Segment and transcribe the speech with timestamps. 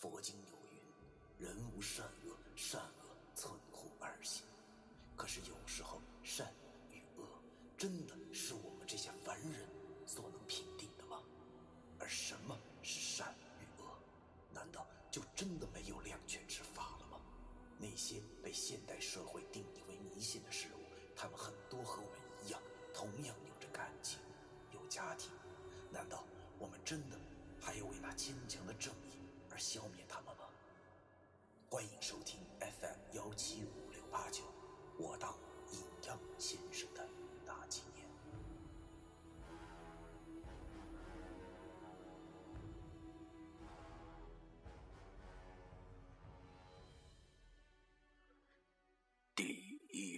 [0.00, 0.78] 佛经有云
[1.44, 4.44] ：“人无善恶，善恶存乎二心。”
[5.16, 6.54] 可是有时候，善
[6.92, 7.26] 与恶
[7.76, 9.68] 真的是我们这些凡人
[10.06, 11.20] 所能评定的吗？
[11.98, 13.98] 而什么是善与恶？
[14.54, 17.20] 难道就真的没有两全之法了吗？
[17.76, 19.37] 那些被现代社会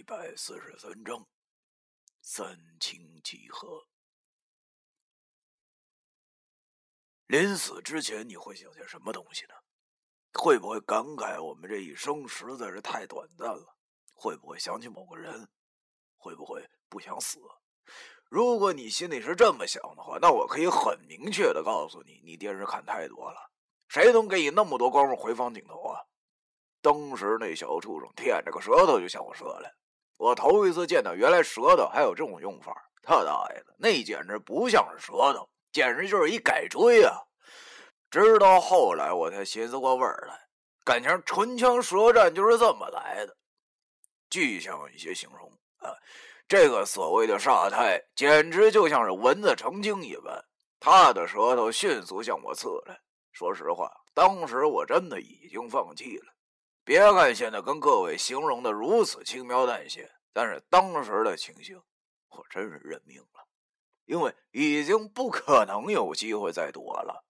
[0.01, 1.27] 一百四十三章，
[2.23, 3.85] 三清几何。
[7.27, 9.53] 临死之前，你会想些什么东西呢？
[10.33, 13.77] 会不会感慨我们这一生实在是太短暂了？
[14.15, 15.47] 会不会想起某个人？
[16.17, 17.39] 会不会不想死？
[18.27, 23.51] 如果你心里是这么想的话，那我可以很明确的告诉你，你电视看太多了。
[23.87, 26.01] 谁能给你那么多光回放镜头啊？
[26.81, 29.71] 当时那小畜生舔着个舌头就向我射来，
[30.21, 35.49] 我头一次见到原来舌头还有这种用法，他大爷的，那简直不像是舌头。
[35.71, 37.17] 简直就是一改锥啊！
[38.11, 40.39] 直到后来我才寻思过味儿来，
[40.83, 43.35] 感情唇枪舌战就是这么来的。
[44.29, 45.89] 具象一些形容啊，
[46.47, 50.45] 这个所谓的煞胎，简直就像是蚊子成精一般，
[50.79, 53.01] 他的舌头迅速向我刺来。
[53.31, 56.30] 说实话，当时我真的已经放弃了。
[56.83, 61.81] 别看现在跟各位形容的如此轻描淡写，但是当时的情形，
[62.29, 63.47] 我真是认命了。
[64.05, 67.23] 因为已经不可能有机会再躲了，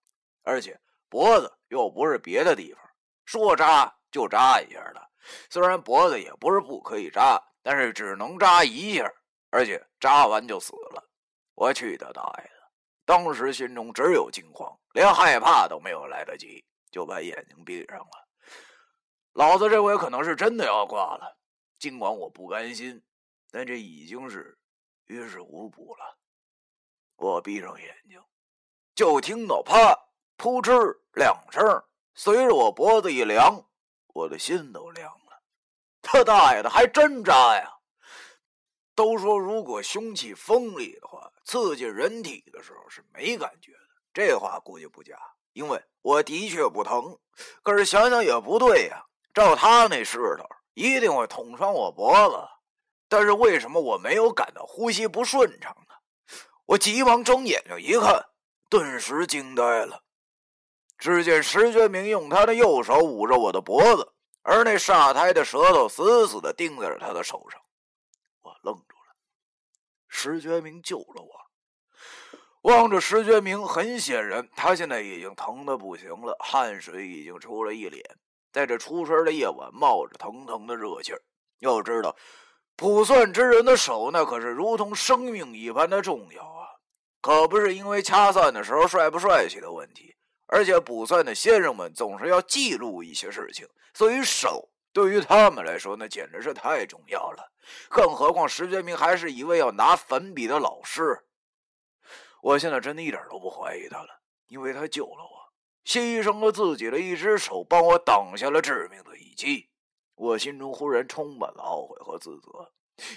[0.43, 2.81] 而且脖子又不是别的地方，
[3.25, 5.09] 说扎就扎一下的。
[5.49, 9.13] 虽然脖子也不是不可以扎，但是只能扎一下，
[9.51, 11.07] 而且扎完就死了。
[11.53, 12.71] 我去他大爷的！
[13.05, 18.27] 当时心中只有惊慌，连害怕都没有来得及，就把眼睛闭上了。
[19.33, 21.37] 老子这回可能是真的要挂了，
[21.79, 23.01] 尽管我不甘心，
[23.49, 24.57] 但这已经是
[25.05, 26.17] 于事无补了。
[27.15, 28.21] 我闭上眼睛，
[28.93, 29.97] 就听到啪
[30.35, 31.61] 扑哧两声，
[32.13, 33.63] 随着我脖子一凉，
[34.07, 35.41] 我的心都凉了。
[36.01, 37.71] 他大爷的，还真扎呀！
[38.93, 43.79] 都说如果凶器锋利的话，刺进人体的时候是没感觉的。
[44.13, 45.17] 这话估计不假，
[45.53, 47.17] 因为我的确不疼。
[47.63, 52.37] 可是想想也不对呀，照他那势头，一定会捅穿我脖子。
[53.07, 55.95] 但是为什么我没有感到呼吸不顺畅呢？
[56.65, 58.25] 我急忙睁眼睛一看，
[58.69, 60.03] 顿时惊呆了。
[60.97, 67.59] 只见石觉明用他的右手捂着我的脖子，而那煞胎的舌头死死的钉在了他的手上。
[68.43, 69.15] 我愣住了。
[70.07, 72.71] 石觉明救了我。
[72.71, 78.03] 望着石觉明，很显然他现在已经疼得不行了，汗水已经出了一脸。
[78.51, 81.21] 在这出生的夜晚，冒着腾腾的热气儿。
[81.59, 82.15] 要知道。
[82.77, 86.67] 卜算之人的手，那可是如同生命一般的重要啊！
[87.21, 90.15] 可不是因为掐算的时候帅不帅气的问题，
[90.47, 97.51] 而且卜算的先生们总是要记录一些事情，所以手对于他们来说，那简直是太重要了。
[97.87, 101.19] 更何况石觉明还是一位要拿粉笔的老师，
[102.41, 104.09] 我现在真的一点都不怀疑他了，
[104.47, 105.40] 因为他救了我，
[105.85, 109.69] 牺牲了自己的一只手，帮我挡下了致命的一击。
[110.15, 112.71] 我心中忽然充满了懊悔和自责。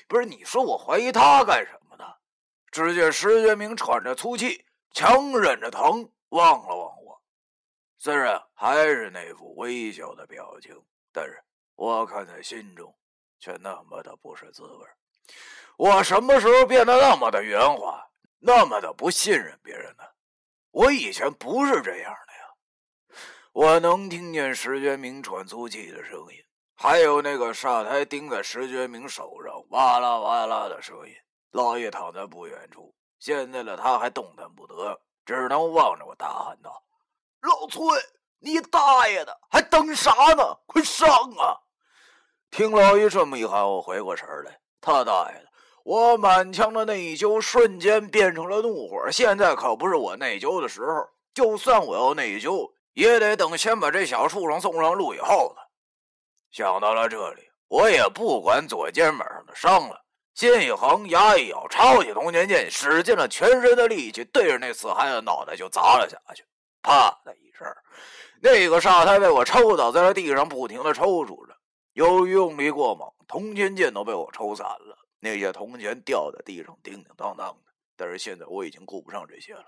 [0.09, 2.05] 不是你说我怀疑他干什么呢？
[2.71, 7.23] 只见石觉明喘着粗气，强忍着疼，望了望我。
[7.99, 10.75] 虽然还是那副微笑的表情，
[11.13, 12.97] 但是我看在心中，
[13.39, 14.87] 却那么的不是滋味。
[15.77, 18.09] 我什么时候变得那么的圆滑，
[18.39, 20.05] 那么的不信任别人呢？
[20.71, 22.15] 我以前不是这样。
[23.55, 26.45] 我能听见石觉明喘粗气的声音。
[26.75, 31.15] 还有那个煞胎钉在石觉明手上，哇啦哇啦的声音。
[31.53, 36.83] 老爷躺在不远处，现在的他还动弹不得，只能望着我大喊道
[37.43, 37.81] ：“老崔，
[38.41, 40.59] 你大爷的，还等啥呢？
[40.67, 41.07] 快上
[41.39, 41.55] 啊！”
[42.51, 45.47] 听老爷这么一喊，我回过神来，他大爷的，
[45.85, 49.09] 我满腔的内疚瞬间变成了怒火。
[49.13, 55.71] 现在可不是我内疚的时候，就算我要内疚，也得等先把这小畜生送上路以后了。
[56.51, 60.01] 想到了这里，我也不管左肩膀上的伤了，
[60.35, 66.45] 心一横，牙一咬，抄起铜钱剑，使尽了全身的力气，对着那死孩子脑袋就砸了下去。
[66.83, 67.67] 啪的一声，
[68.41, 71.57] 那个沙台被我抽倒在了地上，不停的抽搐着。
[71.95, 77.73] 由于用力过猛，铜钱剑都被我抽散了，那些铜钱掉在地上，叮叮当当的。
[77.97, 79.65] 但是现在我已经顾不上这些了。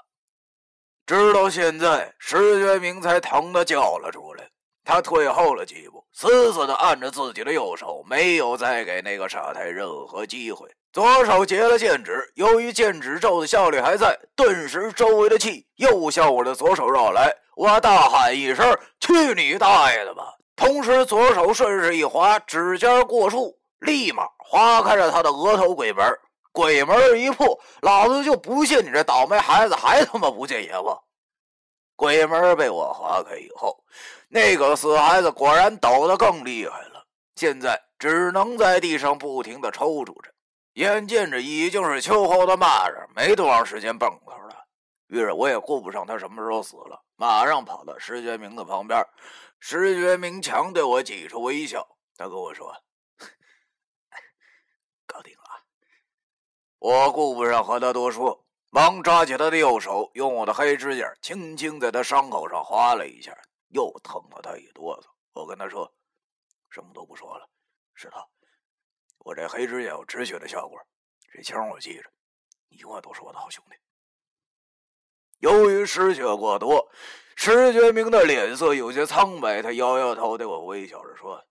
[1.06, 4.44] 直到现在，石觉明才疼的叫了出来。
[4.85, 10.69] 他退后了几步，死死的按着自己的右手，没有再给那个傻太任何机会。
[10.93, 17.32] 左手结了剑指，由于剑指咒的效力还在，顿时周围的气又向我的左手绕来。
[17.55, 26.05] 我大喊一声：“去你大爷的吧！”同时，左手顺势一划，指尖过处，立马划开了他的额头鬼门。
[26.56, 30.99] 鬼门一破，老子就不信你这倒霉孩子还他妈不见阎王！
[31.97, 33.85] 鬼门被我划开以后，
[34.29, 37.05] 那个死孩子果然抖得更厉害了，
[37.35, 40.32] 现在只能在地上不停的抽搐着，
[40.73, 44.64] 眼见着已经是秋后的蚂蚱，没多长时间蹦头了。
[45.09, 49.06] 于是我也顾不上他什么时候死了，马上跑到石觉明的旁边。
[49.61, 51.87] 石觉明强对我挤出微笑，
[52.17, 52.75] 他跟我说
[55.06, 55.43] ：“搞定了。”
[56.87, 63.37] 我顾不上和他多说，忙抓起他的右手，用我的黑指甲轻轻在他伤口上划了一下，
[63.71, 65.06] 又疼了他一哆嗦。
[65.33, 65.93] 我跟他说
[66.71, 67.50] ：“什么都不说了，
[67.97, 68.25] 是他，
[69.19, 70.79] 我这黑指甲有止血的效果，
[71.33, 72.09] 这枪我记着，
[72.69, 73.77] 你永远都是我的好兄弟。”
[75.43, 76.88] 由于失血过多，
[77.35, 81.44] 石觉明的脸色有些苍白，他摇摇头，对我微笑着说：“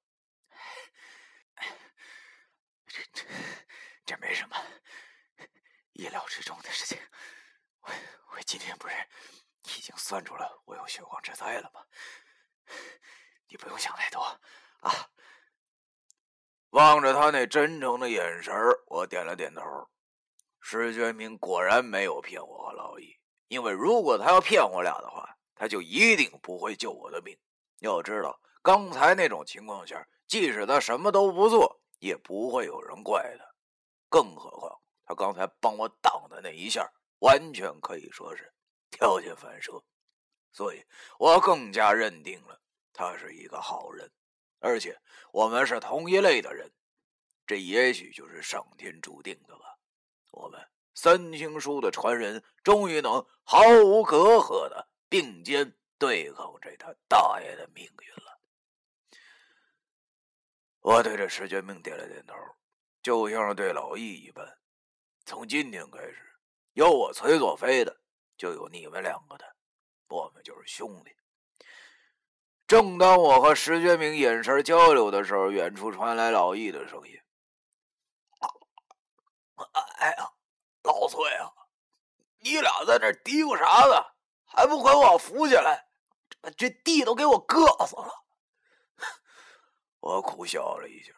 [2.87, 3.25] 这这
[4.05, 4.55] 这没什么。”
[5.95, 6.97] 意料之中的事情，
[7.79, 7.89] 我
[8.33, 8.93] 我今天不是
[9.63, 11.81] 已经算出了我有血光之灾了吗？
[13.47, 14.21] 你不用想太多
[14.81, 15.09] 啊！
[16.71, 18.53] 望着他那真诚的眼神
[18.87, 19.61] 我点了点头。
[20.59, 27.37] 石觉明果然没有骗我和老易，因为如果他要骗我俩的话，他就一定不会救我的命。
[27.79, 33.45] 要知道，刚才那种情况下，即使他什么都不做，也不会有人怪他，
[34.09, 34.81] 更何况……
[35.05, 38.51] 他刚才帮我挡的那一下，完全可以说是
[38.89, 39.83] 条件反射，
[40.51, 40.83] 所以
[41.19, 42.59] 我更加认定了
[42.91, 44.11] 他是一个好人，
[44.59, 44.99] 而且
[45.31, 46.71] 我们是同一类的人，
[47.45, 49.77] 这也许就是上天注定的吧。
[50.31, 50.59] 我们
[50.93, 58.39] 三清书的传人终于能毫无隔阂的并肩对抗这他大爷的命运了。
[60.81, 62.33] 我对着石觉明点了点头，
[63.01, 64.57] 就像是对老易一般。
[65.25, 66.37] 从今天开始，
[66.73, 67.99] 有我崔作飞的，
[68.37, 69.55] 就有你们两个的，
[70.07, 71.15] 我们就是兄弟。
[72.67, 77.19] 正当我和石觉明眼神交流的时候，远处传来老易的声音
[79.97, 80.31] ：“哎呀，
[80.83, 81.51] 老崔啊，
[82.37, 83.95] 你俩在这嘀咕啥呢？
[84.45, 85.87] 还不快给我扶起来？
[86.55, 88.25] 这地都给我硌死了！”
[90.01, 91.11] 我苦笑了一下。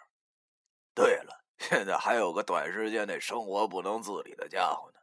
[0.94, 1.37] 对了。
[1.69, 5.00] 现在还有个短时间内生活不能自理的家伙呢。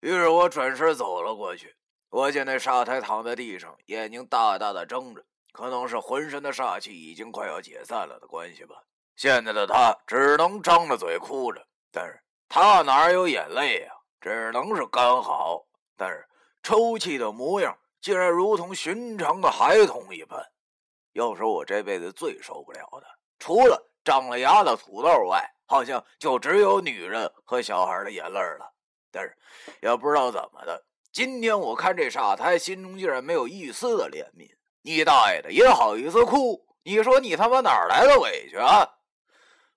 [0.00, 1.76] 于是我转身走了过去。
[2.10, 8.82] 我见那煞胎躺在地上，眼睛大大的睁着，可能是浑身的煞气已经快要解散了的关系吧。
[9.16, 13.92] 现在的他只能张着嘴哭着，但是他哪有眼泪呀？
[14.20, 15.64] 只能是干嚎。
[15.96, 16.26] 但是
[16.62, 20.44] 抽泣的模样竟然如同寻常的孩童一般。
[21.12, 23.06] 要说我这辈子最受不了的，
[23.38, 23.91] 除了……
[24.04, 28.72] 长了牙的土豆外，好像就只有女人和小孩的眼泪了。
[29.10, 29.36] 但是
[29.80, 34.50] 也不知道怎么的，今天我看这傻胎心中竟然没有一丝的怜悯。
[34.82, 36.66] 你大爷的也好意思哭？
[36.82, 38.88] 你说你他妈哪来的委屈啊？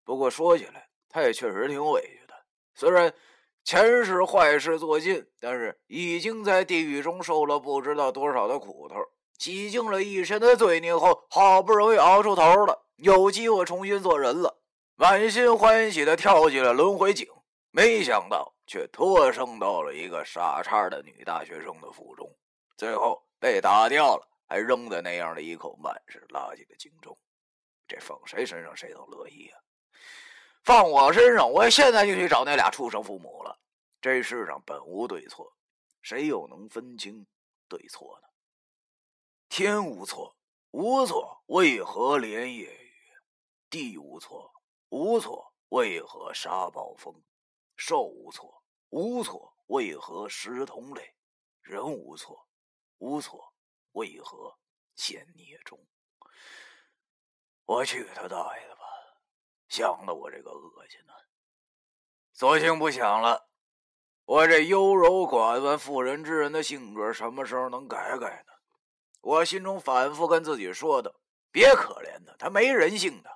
[0.03, 2.33] 不过说起来，他也确实挺委屈的。
[2.73, 3.13] 虽然
[3.63, 8.95] 前世坏事做尽，但是已经在地狱中受了不知道多少的苦头，
[9.37, 12.84] 洗净了一身的罪孽后，好不容易熬出头了。
[12.97, 14.61] 有机会重新做人了，
[14.95, 17.27] 满心欢喜的跳进了轮回井，
[17.71, 22.33] 没想到却托生到了一个傻叉的女大学生的腹中，
[22.77, 27.17] 最后被打掉了，还扔在那样的一口满是垃圾的井中。
[27.87, 29.59] 这放谁身上谁都乐意啊！
[30.63, 33.59] 放我身上，我现在就去找那俩畜生父母了。
[34.01, 35.53] 这世上本无对错，
[36.01, 37.27] 谁又能分清
[37.67, 38.29] 对错呢？
[39.49, 40.35] 天无错，
[40.71, 42.84] 无错，为何连夜？
[43.75, 44.53] 地无错，
[44.87, 47.13] 无错，为何杀暴风？
[47.75, 51.13] 兽无错，无错，为何食同类？
[51.59, 52.47] 人无错，
[52.99, 53.53] 无错，
[53.91, 54.57] 为何
[54.95, 55.77] 陷孽中？
[57.65, 58.83] 我去他大爷的吧！
[59.67, 61.11] 想的我这个恶心呢。
[62.31, 63.49] 索性不想了。
[64.23, 68.53] 我这优柔寡断、妇人之仁的性格，什么时候能改改呢？
[69.19, 71.19] 我心中反复跟自己说的
[71.51, 73.29] ：“别可怜他，他没人性的。”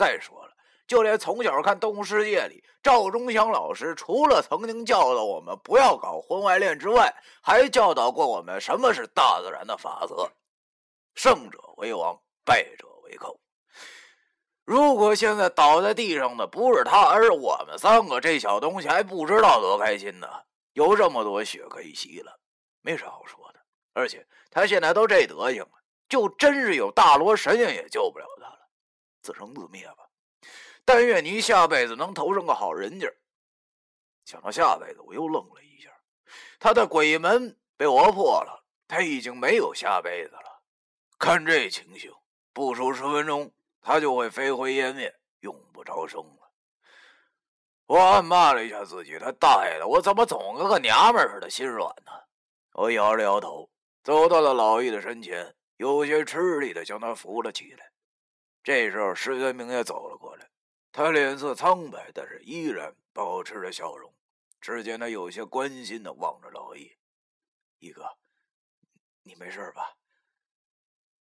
[0.00, 0.52] 再说了，
[0.86, 10.26] 就连从小看《动物世界》里赵忠祥老师，除了曾经教导我们不要搞婚外恋之外，还教导过我们什么是大自然的法则：
[11.14, 13.38] 胜者为王，败者为寇。
[14.64, 20.26] 如果现在倒在地上的不是他，而是我们三个，这小东西还不知道多开心呢！
[20.72, 22.40] 有这么多血可以吸了，
[22.80, 23.60] 没啥好说的。
[23.92, 25.72] 而且他现在都这德行了，
[26.08, 28.59] 就真是有大罗神仙也救不了他了，
[29.22, 30.08] 自生自灭吧。
[30.84, 33.10] 但愿你下辈子能投生个好人家。
[34.24, 35.90] 想到下辈子，我又愣了一下。
[36.58, 40.62] 他的鬼门被我破了，他已经没有下辈子了。
[41.18, 42.12] 看这情形，
[42.52, 43.52] 不出十分钟。
[43.82, 46.52] 他就会飞灰烟灭，永不超生了。
[47.86, 52.12] 我暗骂了一下自己，他大爷的，我怎么总跟个娘们似的，心软呢？
[52.72, 53.70] 我摇了摇头，
[54.04, 57.89] 走到了老易的身前，有些吃力的将他扶了起来。
[58.62, 60.50] 这时候，石元明也走了过来，
[60.92, 64.12] 他脸色苍白，但是依然保持着笑容。
[64.60, 66.92] 只见他有些关心的望着老易
[67.80, 68.04] ：“易哥，
[69.22, 69.96] 你没事吧？”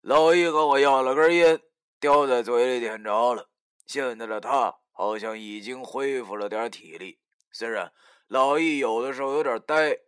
[0.02, 1.62] 老易和我要了根烟。
[2.02, 3.50] 叼在嘴里点着了，
[3.86, 7.20] 现在的他好像已经恢复了点体力。
[7.52, 7.92] 虽然
[8.28, 10.00] 老易有的时候有点呆，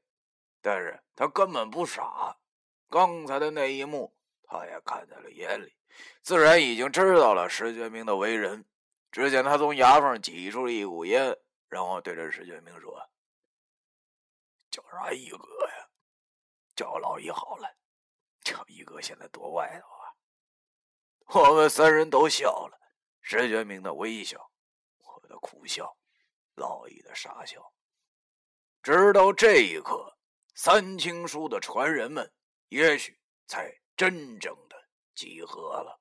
[0.61, 2.37] 但是他根本不傻。
[2.89, 5.73] 刚才的那一幕，他也看在了眼里，
[6.21, 8.65] 自然已经知道了石觉明的为人。
[9.11, 12.97] 只见他从牙缝挤出了一股烟，然后对着石觉明说
[14.71, 15.89] ：“叫啥一哥呀？
[16.75, 17.75] 叫老易好了。
[18.41, 20.07] 叫一哥现在多外头啊。”
[21.49, 22.79] 我们三人都笑了，
[23.21, 24.51] 石觉明的微笑，
[24.99, 25.97] 我的苦笑，
[26.55, 27.73] 老易的傻笑。
[28.81, 30.17] 直到这一刻，
[30.55, 32.31] 三清书的传人们
[32.69, 34.80] 也许才真正的
[35.15, 35.99] 集合了。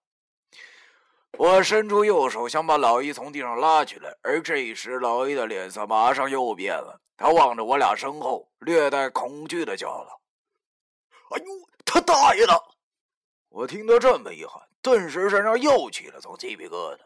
[1.38, 10.20] 我伸出右手想把老易从地上拉起来，而这时老易的脸色马上又变了，他望着我俩身后，略带恐惧的叫道
[11.30, 11.44] ：“哎呦，
[11.84, 12.62] 他大爷的！”
[13.48, 14.62] 我听到这么一喊。
[14.82, 17.00] 顿时身上又起了层鸡皮疙瘩。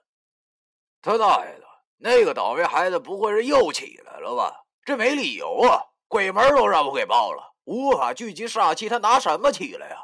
[1.03, 1.67] 他大爷的，
[1.99, 4.65] 那个倒霉孩子不会是又起来了吧？
[4.85, 5.83] 这没理由啊！
[6.07, 9.97] 鬼门都让我给爆了，无法聚集煞气，他拿什么起来呀？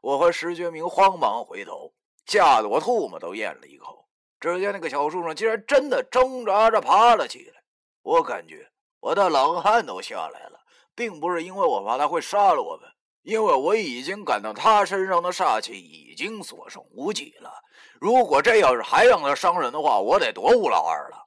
[0.00, 1.92] 我和石觉明慌忙回头，
[2.26, 4.06] 吓得我唾沫都咽了一口。
[4.40, 7.62] 只见那个小树上竟然真的挣扎着爬了起来。
[8.02, 10.60] 我感觉我的冷汗都下来了，
[10.94, 12.88] 并不是因为我怕他会杀了我们。
[13.22, 17.52] 因为我已经感到他身上的煞气已经所剩无几了，
[18.00, 21.26] 如果这要是还让他伤人的话，我得多无老二了。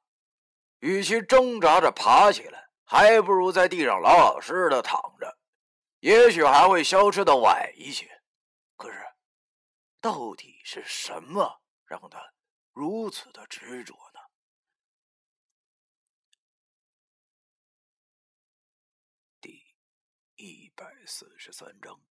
[0.79, 5.37] 与其挣扎着爬起来，还不如在地上老老实实的躺着，
[5.99, 8.09] 也许还会消失的晚一些。
[8.81, 9.13] 可是，
[9.99, 12.33] 到底是什么让他
[12.71, 14.19] 如此的执着呢？
[19.39, 19.75] 第
[20.35, 22.10] 一百四十三章。